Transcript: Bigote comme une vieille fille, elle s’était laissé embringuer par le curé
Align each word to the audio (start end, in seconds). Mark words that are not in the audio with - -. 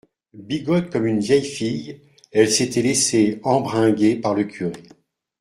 Bigote 0.35 0.89
comme 0.89 1.05
une 1.05 1.19
vieille 1.19 1.45
fille, 1.45 2.01
elle 2.31 2.49
s’était 2.51 2.81
laissé 2.81 3.39
embringuer 3.43 4.15
par 4.15 4.33
le 4.33 4.45
curé 4.45 4.81